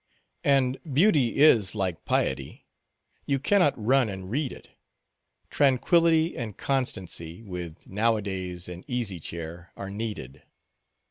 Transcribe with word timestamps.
And 0.43 0.79
beauty 0.91 1.35
is 1.37 1.75
like 1.75 2.05
piety—you 2.05 3.37
cannot 3.37 3.77
run 3.77 4.09
and 4.09 4.31
read 4.31 4.51
it; 4.51 4.71
tranquillity 5.51 6.35
and 6.35 6.57
constancy, 6.57 7.43
with, 7.43 7.85
now 7.85 8.15
a 8.15 8.21
days, 8.23 8.67
an 8.67 8.83
easy 8.87 9.19
chair, 9.19 9.71
are 9.77 9.91
needed. 9.91 10.41